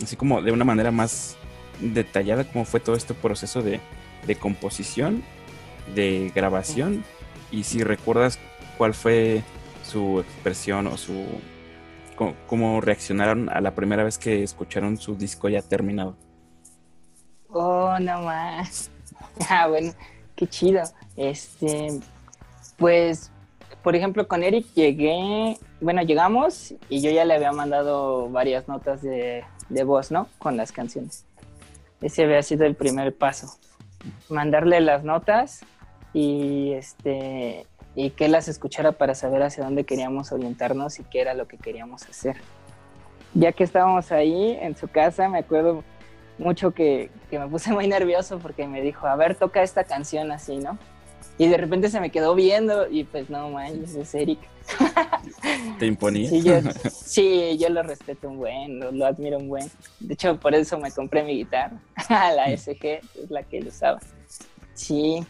[0.00, 1.36] Así como de una manera más
[1.80, 3.80] detallada, cómo fue todo este proceso de,
[4.24, 5.24] de composición,
[5.96, 7.02] de grabación
[7.50, 8.38] y si recuerdas
[8.76, 9.42] cuál fue
[9.82, 11.26] su expresión o su
[12.46, 16.16] cómo, reaccionaron a la primera vez que escucharon su disco ya terminado.
[17.48, 18.92] Oh, no más.
[19.48, 19.92] Ah, bueno,
[20.36, 20.82] qué chido.
[21.16, 22.00] Este,
[22.78, 23.32] pues,
[23.82, 29.02] por ejemplo, con Eric llegué, bueno, llegamos y yo ya le había mandado varias notas
[29.02, 29.44] de,
[29.84, 30.28] voz, ¿no?
[30.38, 31.26] Con las canciones.
[32.00, 33.58] Ese había sido el primer paso.
[34.28, 35.64] Mandarle las notas
[36.14, 41.34] y este y que las escuchara para saber hacia dónde queríamos orientarnos y qué era
[41.34, 42.36] lo que queríamos hacer.
[43.34, 45.82] Ya que estábamos ahí en su casa, me acuerdo
[46.38, 50.30] mucho que, que me puse muy nervioso porque me dijo, a ver, toca esta canción
[50.30, 50.78] así, ¿no?
[51.38, 54.40] Y de repente se me quedó viendo y pues no manches, es Eric.
[55.78, 56.28] ¿Te imponía?
[56.90, 59.70] Sí yo, lo respeto un buen, lo, admiro un buen.
[60.00, 61.78] De hecho, por eso me compré mi guitarra,
[62.10, 64.00] la SG, es la que él usaba.
[64.74, 65.24] Sí,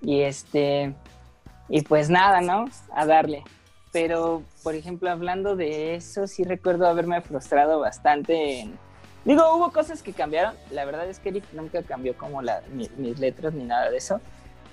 [0.00, 0.94] y este,
[1.68, 2.64] y pues nada, ¿no?
[2.92, 3.44] A darle.
[3.92, 8.78] pero por ejemplo, hablando de eso, sí recuerdo haberme frustrado bastante en...
[9.24, 10.54] Digo, hubo cosas que cambiaron.
[10.72, 14.20] La verdad es que Eric nunca cambió como la, mis letras ni nada de eso.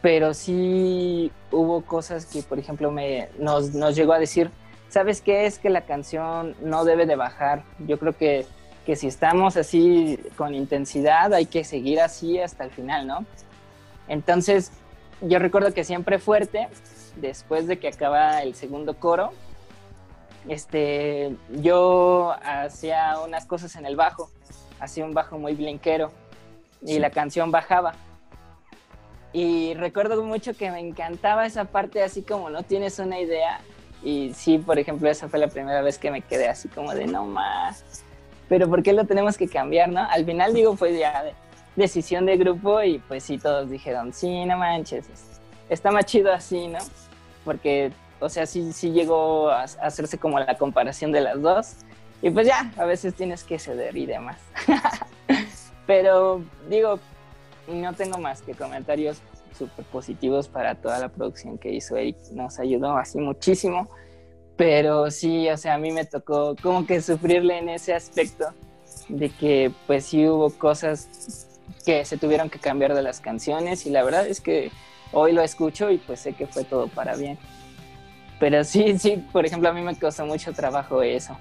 [0.02, 4.50] Pero sí hubo cosas que, por ejemplo, me, nos, nos llegó a decir,
[4.90, 5.46] ¿sabes qué?
[5.46, 7.64] Es que la canción no debe de bajar.
[7.80, 8.46] Yo creo que,
[8.86, 13.26] que si estamos así con intensidad, hay que seguir así hasta el final, ¿no?
[14.08, 14.72] Entonces,
[15.22, 16.68] yo recuerdo que siempre fuerte,
[17.18, 19.32] después de que acaba el segundo coro,
[20.48, 24.32] este, yo hacía unas cosas en el bajo,
[24.80, 26.12] hacía un bajo muy blinquero
[26.82, 27.94] y la canción bajaba.
[29.32, 33.62] Y recuerdo mucho que me encantaba esa parte así como no tienes una idea.
[34.04, 37.06] Y sí, por ejemplo, esa fue la primera vez que me quedé así como de
[37.06, 38.04] no más.
[38.48, 40.02] Pero ¿por qué lo tenemos que cambiar, no?
[40.10, 41.26] Al final digo, fue ya
[41.76, 45.06] decisión de grupo y pues sí, todos dijeron, sí, no manches,
[45.70, 46.80] está más chido así, ¿no?
[47.46, 51.76] Porque, o sea, sí, sí llegó a hacerse como la comparación de las dos.
[52.22, 54.38] Y pues ya, a veces tienes que ceder y demás.
[55.88, 57.00] Pero digo,
[57.70, 59.22] no tengo más que comentarios
[59.58, 62.18] súper positivos para toda la producción que hizo Eric.
[62.32, 63.90] Nos ayudó así muchísimo.
[64.58, 68.46] Pero sí, o sea, a mí me tocó como que sufrirle en ese aspecto
[69.08, 71.48] de que pues sí hubo cosas
[71.86, 74.72] que se tuvieron que cambiar de las canciones y la verdad es que
[75.14, 77.38] hoy lo escucho y pues sé que fue todo para bien.
[78.40, 81.38] Pero sí, sí, por ejemplo, a mí me costó mucho trabajo eso,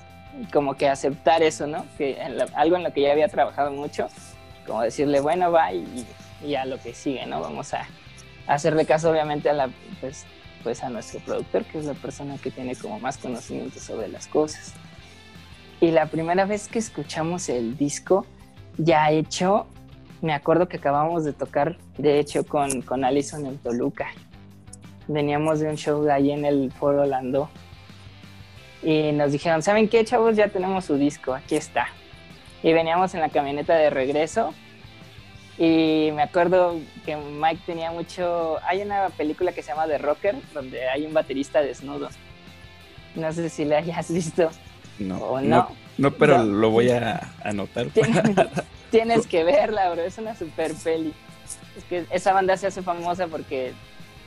[0.52, 1.86] como que aceptar eso, ¿no?
[1.96, 2.20] Que
[2.54, 4.08] algo en lo que ya había trabajado mucho,
[4.68, 6.06] como decirle, bueno, va y,
[6.44, 7.40] y a lo que sigue, ¿no?
[7.40, 7.88] Vamos a,
[8.46, 10.24] hacerle caso obviamente a la, pues,
[10.62, 14.26] pues a nuestro productor, que es la persona que tiene como más conocimiento sobre las
[14.26, 14.74] cosas.
[15.80, 18.26] Y la primera vez que escuchamos el disco
[18.78, 19.66] ya hecho,
[20.22, 24.08] me acuerdo que acabamos de tocar, de hecho, con, con Allison en Toluca.
[25.06, 27.48] Veníamos de un show de ahí en el Foro Orlando.
[28.82, 30.36] Y nos dijeron, ¿saben qué, chavos?
[30.36, 31.88] Ya tenemos su disco, aquí está.
[32.62, 34.54] Y veníamos en la camioneta de regreso.
[35.58, 38.58] Y me acuerdo que Mike tenía mucho...
[38.64, 42.08] Hay una película que se llama The Rocker, donde hay un baterista desnudo.
[43.14, 44.50] No sé si la hayas visto.
[44.98, 45.68] No, no.
[45.96, 46.10] no.
[46.12, 47.86] pero lo voy a anotar.
[48.90, 50.02] Tienes que verla, bro.
[50.02, 51.12] Es una super peli.
[51.76, 53.72] Es que esa banda se hace famosa porque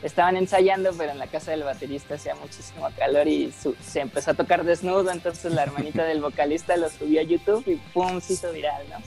[0.04, 4.34] estaban ensayando, pero en la casa del baterista hacía muchísimo calor y se empezó a
[4.34, 5.12] tocar desnudo.
[5.12, 8.98] Entonces la hermanita del vocalista lo subió a YouTube y pum, se hizo viral, ¿no?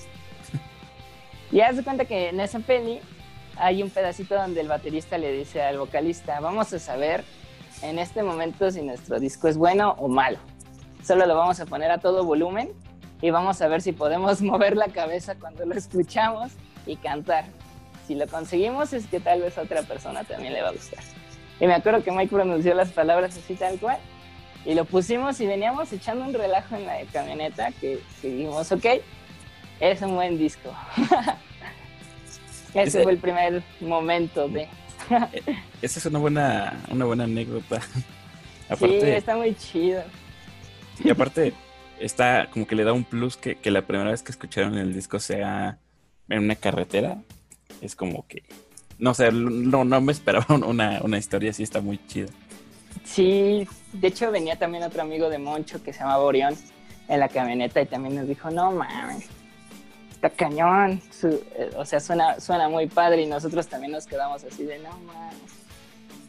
[1.50, 3.00] Y haz de cuenta que en esa peli
[3.56, 7.24] hay un pedacito donde el baterista le dice al vocalista: Vamos a saber
[7.82, 10.38] en este momento si nuestro disco es bueno o malo.
[11.04, 12.72] Solo lo vamos a poner a todo volumen
[13.20, 16.52] y vamos a ver si podemos mover la cabeza cuando lo escuchamos
[16.86, 17.44] y cantar.
[18.06, 21.02] Si lo conseguimos es que tal vez a otra persona también le va a gustar.
[21.60, 23.98] Y me acuerdo que Mike pronunció las palabras así tal cual
[24.64, 28.86] y lo pusimos y veníamos echando un relajo en la camioneta que, dijimos, ok,
[29.80, 30.74] es un buen disco.
[32.74, 34.68] Ese fue el primer momento de...
[35.82, 37.80] Esa es una buena, una buena anécdota.
[38.78, 40.02] sí, está muy chido.
[41.04, 41.52] Y aparte,
[42.00, 45.20] está como que le da un plus que, la primera vez que escucharon el disco
[45.20, 45.78] sea
[46.28, 47.18] en una carretera.
[47.84, 48.42] Es como que,
[48.98, 52.28] no sé, no, no me esperaba una, una historia así, está muy chida.
[53.04, 56.54] Sí, de hecho venía también otro amigo de Moncho que se llama Orión
[57.08, 59.26] en la camioneta y también nos dijo, no mames,
[60.12, 64.64] está cañón, eh, o sea, suena, suena muy padre y nosotros también nos quedamos así
[64.64, 65.36] de, no mames.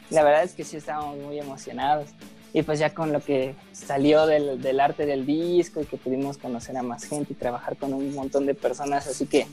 [0.09, 2.09] La verdad es que sí estábamos muy emocionados
[2.53, 6.37] y pues ya con lo que salió del, del, arte del disco y que pudimos
[6.37, 9.47] conocer a más gente y trabajar con un montón de personas, así que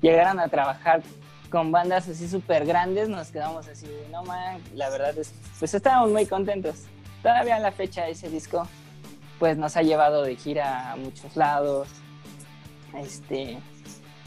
[0.00, 1.02] llegaron a trabajar
[1.50, 6.10] con bandas así súper grandes, nos quedamos así, no man, la verdad es, pues estábamos
[6.10, 6.84] muy contentos.
[7.22, 8.66] Todavía a la fecha ese disco,
[9.38, 11.88] pues nos ha llevado de gira a muchos lados,
[12.96, 13.58] este,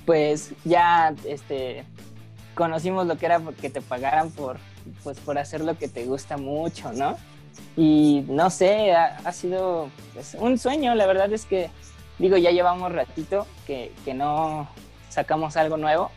[0.06, 1.86] pues ya, este,
[2.56, 4.58] conocimos lo que era que te pagaran por,
[5.04, 7.18] pues por hacer lo que te gusta mucho, ¿no?
[7.76, 11.70] Y no sé, ha, sido pues, un sueño, la verdad es que,
[12.18, 14.68] digo, ya llevamos ratito que, que no
[15.10, 16.12] sacamos algo nuevo,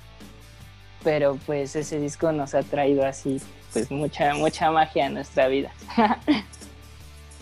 [1.04, 3.40] pero pues ese disco nos ha traído así
[3.72, 5.70] pues mucha, mucha magia en nuestra vida.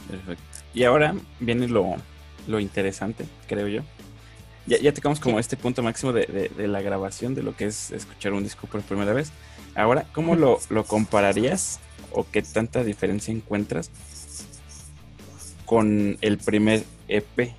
[0.09, 0.43] Perfecto.
[0.75, 1.95] Y ahora viene lo,
[2.49, 3.83] lo interesante, creo yo.
[4.67, 7.91] Ya, ya tocamos como este punto máximo de, de, la grabación, de lo que es
[7.91, 9.33] escuchar un disco por primera vez.
[9.75, 11.81] Ahora, ¿cómo lo, lo compararías
[12.13, 13.91] o qué tanta diferencia encuentras
[15.67, 17.55] con el primer EP?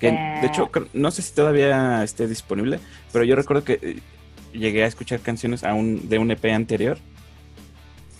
[0.00, 0.86] Que, de hecho, eh.
[0.94, 2.80] no sé si todavía esté disponible,
[3.12, 3.98] pero yo recuerdo que eh,
[4.52, 6.98] llegué a escuchar canciones aún de un EP anterior.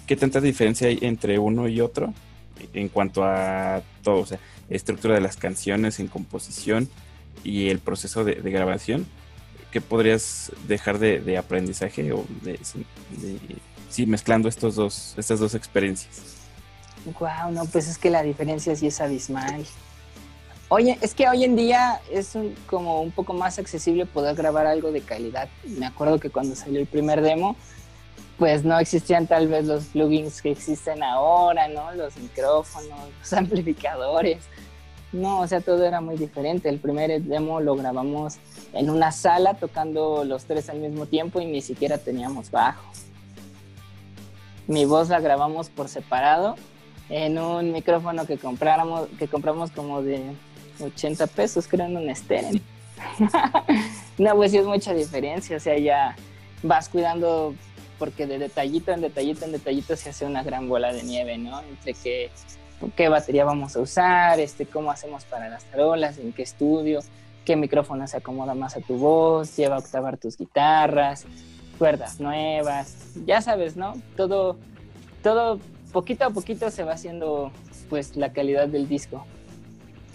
[0.06, 2.12] ¿Qué tanta diferencia hay entre uno y otro?
[2.74, 4.38] en cuanto a todo, o sea,
[4.68, 6.88] estructura de las canciones en composición
[7.44, 9.06] y el proceso de, grabación,
[9.70, 12.58] ¿qué podrías dejar de, aprendizaje o de,
[13.88, 16.36] sí, mezclando estos dos, estas dos experiencias?
[17.18, 19.64] Wow, no, pues es que la diferencia sí es abismal.
[20.72, 24.92] Oye, es que hoy en día es como un poco más accesible poder grabar algo
[24.92, 25.48] de calidad.
[25.64, 27.56] Me acuerdo que cuando salió el primer demo,
[28.38, 31.92] pues no existían tal vez los plugins que existen ahora, ¿no?
[31.94, 34.44] Los micrófonos, los amplificadores.
[35.10, 36.68] No, o sea, todo era muy diferente.
[36.68, 38.36] El primer demo lo grabamos
[38.72, 42.92] en una sala tocando los tres al mismo tiempo y ni siquiera teníamos bajo.
[44.68, 46.54] Mi voz la grabamos por separado
[47.08, 50.22] en un micrófono que compráramos, que compramos como de
[50.80, 52.60] 80 pesos, creo, en un Steren.
[54.18, 56.16] no, pues sí es mucha diferencia, o sea, ya
[56.62, 57.54] vas cuidando
[57.98, 61.60] porque de detallito en detallito en detallito se hace una gran bola de nieve, ¿no?
[61.60, 62.30] Entre qué,
[62.96, 67.00] qué batería vamos a usar, este, cómo hacemos para las tarolas, en qué estudio,
[67.44, 71.26] qué micrófono se acomoda más a tu voz, lleva a octavar tus guitarras,
[71.78, 73.94] cuerdas nuevas, ya sabes, ¿no?
[74.16, 74.56] Todo,
[75.22, 75.60] todo
[75.92, 77.52] poquito a poquito se va haciendo
[77.90, 79.26] pues la calidad del disco.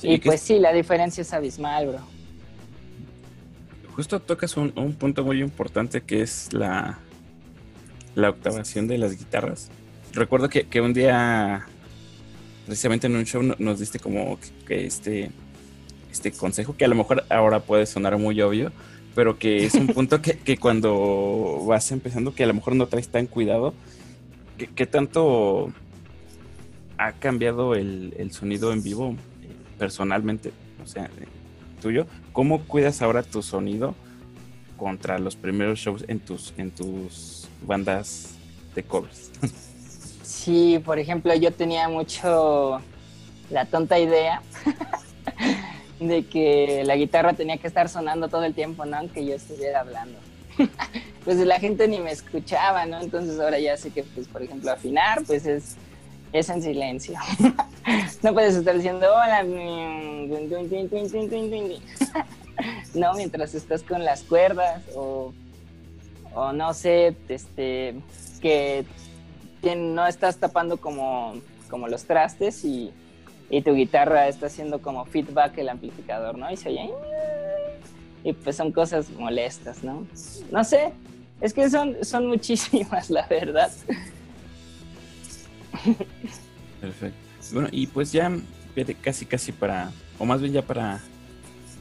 [0.02, 2.00] Y pues sí, la diferencia es abismal, bro.
[3.96, 7.00] Justo tocas un, punto muy importante que es la,
[8.14, 9.70] la octavación de las guitarras.
[10.12, 11.66] Recuerdo que, un día,
[12.66, 15.32] precisamente en un show, nos diste como que este,
[16.12, 18.72] este consejo, que a lo mejor ahora puede sonar muy obvio,
[19.14, 22.88] pero que es un punto que, que cuando vas empezando, que a lo mejor no
[22.88, 23.74] traes tan cuidado,
[24.58, 25.74] ¿Qué, tanto
[26.98, 29.16] ha cambiado el, sonido en vivo
[29.78, 30.52] personalmente?
[30.84, 31.10] O sea,
[31.82, 32.08] tuyo.
[32.34, 33.96] ¿Cómo cuidas ahora tu sonido
[34.78, 38.36] contra los primeros shows en tus, en tus bandas
[38.76, 39.32] de covers?
[40.24, 42.82] Sí, por ejemplo, yo tenía mucho
[43.50, 44.42] la tonta idea
[46.00, 48.98] de que la guitarra tenía que estar sonando todo el tiempo, ¿no?
[48.98, 50.18] Aunque yo estuviera hablando.
[51.26, 53.02] pues la gente ni me escuchaba, ¿no?
[53.02, 55.76] Entonces ahora ya sé que, pues, por ejemplo, afinar, pues es,
[56.34, 57.16] es en silencio.
[58.24, 59.44] no puedes estar diciendo hola.
[62.94, 65.34] no, mientras estás con las cuerdas o,
[66.34, 67.96] o no sé, este,
[68.42, 68.86] que
[69.76, 71.34] no estás tapando como,
[71.70, 72.92] como los trastes y,
[73.50, 76.52] y tu guitarra está haciendo como feedback el amplificador, ¿no?
[76.52, 76.90] Y se oye
[78.26, 80.08] y pues son cosas molestas, ¿no?
[80.52, 80.92] No sé,
[81.42, 83.72] es que son, son muchísimas, la verdad.
[86.82, 87.20] Perfecto.
[87.54, 88.32] Bueno, y pues ya
[89.02, 91.00] casi casi para, o más bien ya para,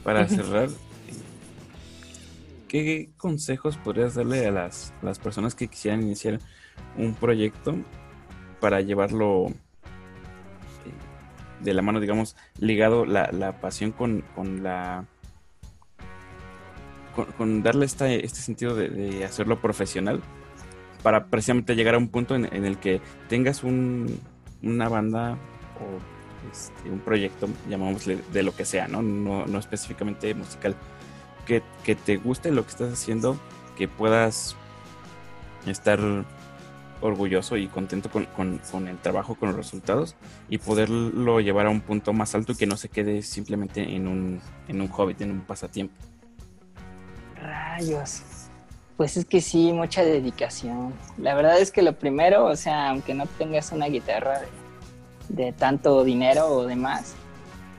[0.03, 0.69] para cerrar,
[2.67, 6.39] ¿qué consejos podrías darle a las, las personas que quisieran iniciar
[6.97, 7.75] un proyecto
[8.59, 9.53] para llevarlo eh,
[11.61, 15.05] de la mano, digamos, ligado la, la pasión con, con la
[17.37, 20.21] con, darle este sentido de, hacerlo profesional
[21.05, 25.37] para precisamente llegar a un punto en, el que tengas una banda
[25.79, 29.03] o este, un proyecto, llamámosle de lo que sea, ¿no?
[29.03, 30.75] No, específicamente musical,
[31.45, 31.61] que,
[31.93, 33.39] te guste lo que estás haciendo,
[33.77, 34.55] que puedas
[35.67, 35.99] estar
[37.01, 38.25] orgulloso y contento con,
[38.71, 40.15] con, el trabajo, con los resultados
[40.49, 44.07] y poderlo llevar a un punto más alto y que no se quede simplemente en
[44.07, 45.93] un, en un hobby, en un pasatiempo.
[47.35, 48.23] Rayos.
[48.97, 50.93] Pues es que sí, mucha dedicación.
[51.17, 54.41] La verdad es que lo primero, o sea, aunque no tengas una guitarra
[55.27, 57.13] de, tanto dinero o demás,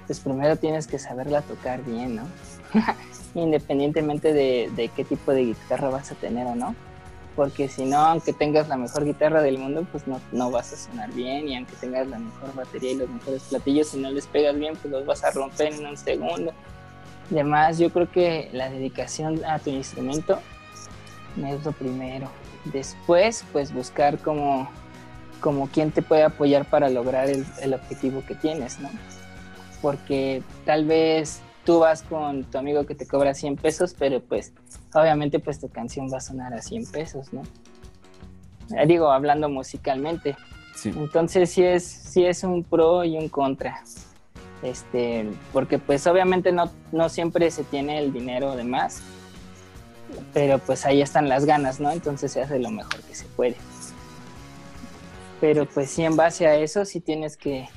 [0.06, 2.24] pues primero tienes que saberla tocar bien, ¿no?
[3.34, 6.74] Independientemente de, qué tipo de guitarra vas a tener o no.
[7.34, 10.76] Porque si no, aunque tengas la mejor guitarra del mundo, pues no, no vas a
[10.76, 11.48] sonar bien.
[11.48, 14.74] Y aunque tengas la mejor batería y los mejores platillos, si no les pegas bien,
[14.76, 16.52] pues los vas a romper en un segundo.
[17.30, 20.40] Además, yo creo que la dedicación a tu instrumento
[21.44, 22.28] es lo primero.
[22.64, 24.70] Después, pues buscar como,
[25.40, 28.88] como quién te puede apoyar para lograr el, objetivo que tienes, ¿no?
[29.82, 34.52] Porque tal vez tú vas con tu amigo que te cobra 100 pesos, pero pues
[34.94, 37.42] obviamente pues tu canción va a sonar a 100 pesos, ¿no?
[38.76, 40.36] Eh, digo, hablando musicalmente.
[40.84, 43.82] Entonces sí es, sí es un pro y un contra
[44.62, 49.02] este, porque pues obviamente no, no siempre se tiene el dinero de más,
[50.32, 51.90] pero pues ahí están las ganas, ¿no?
[51.90, 53.56] Entonces se hace lo mejor que se puede.
[55.40, 57.68] Pero pues sí, en base a eso sí tienes que,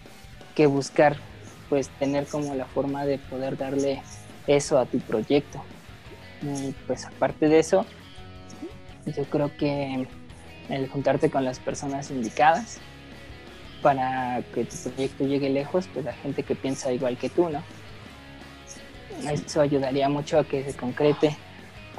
[0.55, 1.17] que buscar,
[1.69, 4.01] pues tener como la forma de poder darle
[4.47, 5.61] eso a tu proyecto.
[6.41, 7.85] Y pues aparte de eso,
[9.05, 10.07] yo creo que
[10.69, 12.79] el juntarte con las personas indicadas,
[13.81, 17.63] para que tu proyecto llegue lejos, pues la gente que piensa igual que tú, ¿no?
[19.29, 21.37] Eso ayudaría mucho a que se concrete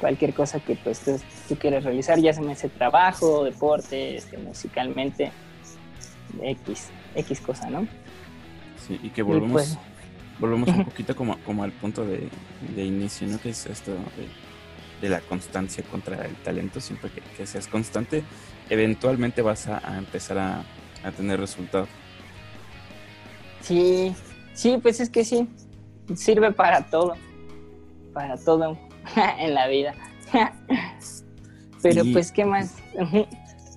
[0.01, 5.31] cualquier cosa que pues tú, quieras realizar, ya sea ese trabajo, deporte, este, musicalmente,
[6.41, 7.87] X, X cosa, ¿no?
[8.85, 9.77] Sí, y que volvemos, pues,
[10.39, 12.27] volvemos un poquito como, como al punto de,
[12.83, 13.39] inicio, ¿no?
[13.39, 13.91] Que es esto
[15.01, 18.23] de, la constancia contra el talento, siempre que, seas constante,
[18.69, 20.63] eventualmente vas a, empezar a,
[21.03, 21.89] a tener resultados.
[23.61, 24.15] Sí,
[24.53, 25.47] sí, pues es que sí,
[26.15, 27.15] sirve para todo,
[28.13, 28.77] para todo
[29.39, 29.93] en la vida.
[31.81, 32.75] Pero pues, ¿qué más?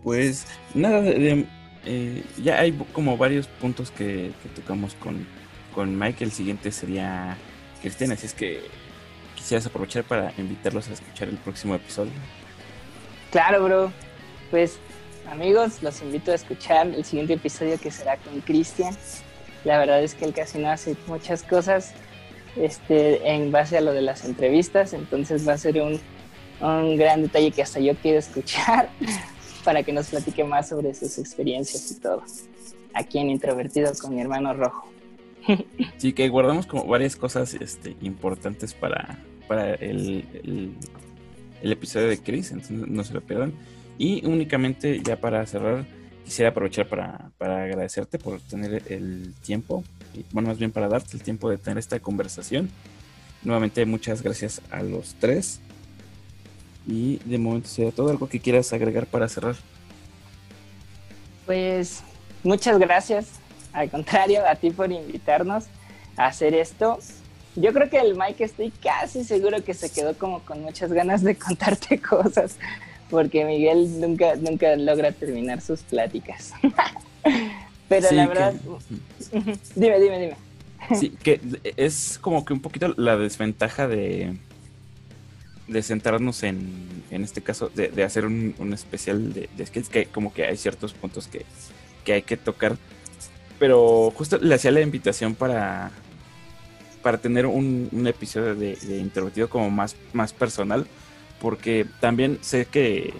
[0.02, 1.46] pues nada, de,
[1.86, 5.26] eh, ya hay como varios puntos que, tocamos con,
[5.74, 6.24] con Mike.
[6.24, 7.36] El siguiente sería
[7.80, 8.62] Cristian, así es que
[9.34, 12.12] quisieras aprovechar para invitarlos a escuchar el próximo episodio.
[13.30, 13.92] Claro, bro.
[14.50, 14.78] Pues
[15.30, 18.94] amigos, los invito a escuchar el siguiente episodio que será con Cristian.
[19.64, 21.94] La verdad es que él casi no hace muchas cosas
[22.56, 26.00] este, en base a lo de las entrevistas, entonces va a ser un,
[26.60, 28.90] un gran detalle que hasta yo quiero escuchar
[29.64, 32.22] para que nos platique más sobre sus experiencias y todo.
[32.92, 34.90] Aquí en Introvertido con mi hermano Rojo.
[35.98, 40.24] Sí, que guardamos como varias cosas este, importantes para, para el,
[41.62, 43.52] el, episodio de Chris, entonces no se lo pierdan.
[43.98, 45.86] Y únicamente ya para cerrar,
[46.24, 49.84] quisiera aprovechar para, para agradecerte por tener el tiempo,
[50.32, 52.70] bueno, más bien para darte el tiempo de tener esta conversación.
[53.42, 55.60] Nuevamente, muchas gracias a los tres.
[56.86, 59.56] Y de momento sea todo algo que quieras agregar para cerrar.
[61.46, 62.02] Pues
[62.42, 63.26] muchas gracias.
[63.72, 65.64] Al contrario, a ti por invitarnos
[66.16, 66.98] a hacer esto.
[67.56, 71.22] Yo creo que el Mike estoy casi seguro que se quedó como con muchas ganas
[71.22, 72.56] de contarte cosas
[73.10, 76.52] porque Miguel nunca, nunca logra terminar sus pláticas.
[78.00, 78.54] Pero la verdad,
[79.74, 80.36] dime, dime, dime.
[80.98, 81.40] Sí, que
[81.76, 84.36] es como que un poquito la desventaja de,
[85.66, 90.34] de centrarnos en, en este caso, de, hacer un, especial de, de sketch, que como
[90.34, 91.44] que hay ciertos puntos que,
[92.12, 92.76] hay que tocar.
[93.58, 95.90] Pero justo le hacía la invitación para,
[97.02, 100.86] para tener un, episodio de, de introvertido como más, más personal
[101.44, 103.12] porque también sé que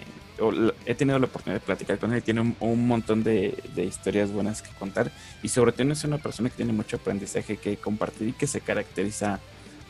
[0.85, 4.69] he tenido la oportunidad de platicar con él, tiene un, montón de, historias buenas que
[4.77, 5.11] contar
[5.41, 8.59] y sobre todo es una persona que tiene mucho aprendizaje que compartir y que se
[8.61, 9.39] caracteriza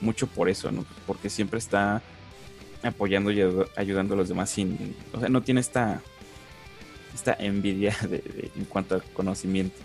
[0.01, 0.85] mucho por eso, ¿no?
[1.07, 2.01] Porque siempre está
[2.83, 3.41] apoyando y
[3.75, 6.01] ayudando a los demás sin, o sea, no tiene esta,
[7.13, 7.95] esta envidia
[8.55, 9.77] en cuanto a conocimiento.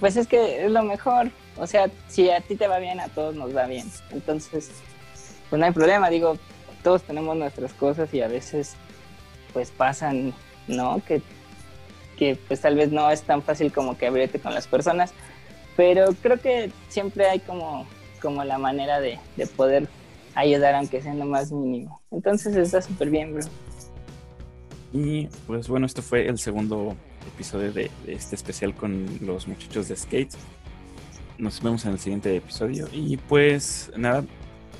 [0.00, 3.08] pues es que es lo mejor, o sea, si a ti te va bien, a
[3.08, 4.70] todos nos va bien, entonces,
[5.48, 6.36] pues no hay problema, digo,
[6.84, 8.76] todos tenemos nuestras cosas y a veces
[9.52, 10.32] pues pasan,
[10.68, 11.02] ¿no?
[11.04, 11.22] Que,
[12.16, 15.12] que pues tal vez no es tan fácil como que abrirte con las personas,
[15.76, 17.86] pero creo que siempre hay como,
[18.22, 19.18] como la manera de,
[19.56, 19.88] poder
[20.34, 22.00] ayudar aunque sea lo más mínimo.
[22.12, 23.44] Entonces está súper bien, bro.
[24.92, 26.94] Y pues bueno, esto fue el segundo
[27.26, 30.34] episodio de, de, este especial con los muchachos de Skate.
[31.38, 34.24] Nos vemos en el siguiente episodio y pues nada,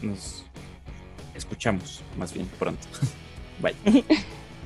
[0.03, 0.45] nos
[1.35, 2.87] escuchamos más bien pronto.
[3.61, 3.75] Bye.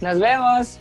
[0.00, 0.78] Nos vemos.